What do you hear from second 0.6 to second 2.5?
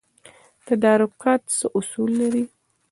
تدارکات څه اصول لري؟